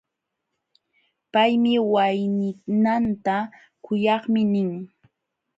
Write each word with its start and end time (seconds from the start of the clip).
Paymi 1.33 1.73
waynanta: 1.93 3.35
kuyakmi 3.83 4.41
nin. 4.53 4.69